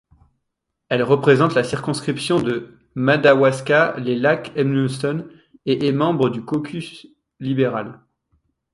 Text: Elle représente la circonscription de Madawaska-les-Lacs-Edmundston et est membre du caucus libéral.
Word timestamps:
Elle 0.89 1.03
représente 1.03 1.53
la 1.53 1.63
circonscription 1.63 2.41
de 2.41 2.75
Madawaska-les-Lacs-Edmundston 2.95 5.27
et 5.67 5.85
est 5.87 5.91
membre 5.91 6.31
du 6.31 6.43
caucus 6.43 7.05
libéral. 7.39 7.99